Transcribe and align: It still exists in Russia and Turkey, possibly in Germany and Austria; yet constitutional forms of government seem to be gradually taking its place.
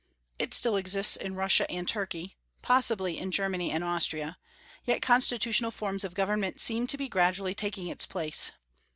It 0.39 0.55
still 0.55 0.77
exists 0.77 1.15
in 1.15 1.35
Russia 1.35 1.69
and 1.69 1.87
Turkey, 1.87 2.35
possibly 2.63 3.19
in 3.19 3.29
Germany 3.29 3.69
and 3.69 3.83
Austria; 3.83 4.39
yet 4.83 5.03
constitutional 5.03 5.69
forms 5.69 6.03
of 6.03 6.15
government 6.15 6.59
seem 6.59 6.87
to 6.87 6.97
be 6.97 7.07
gradually 7.07 7.53
taking 7.53 7.85
its 7.87 8.07
place. 8.07 8.49